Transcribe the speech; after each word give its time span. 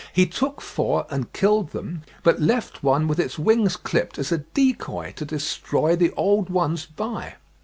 He 0.11 0.25
took 0.25 0.61
four 0.61 1.05
and 1.11 1.31
killed 1.31 1.73
them, 1.73 2.01
but 2.23 2.41
left 2.41 2.81
one 2.81 3.07
with 3.07 3.19
its 3.19 3.37
wings 3.37 3.77
clipped 3.77 4.17
as 4.17 4.31
a 4.31 4.39
decoy 4.55 5.11
to 5.15 5.25
destroy 5.25 5.95
the 5.95 6.09
old 6.13 6.49
ones 6.49 6.87
by. 6.87 7.35